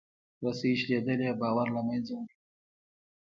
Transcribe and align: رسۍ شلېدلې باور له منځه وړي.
رسۍ 0.43 0.71
شلېدلې 0.81 1.29
باور 1.41 1.67
له 1.75 1.81
منځه 1.87 2.13
وړي. 2.17 2.33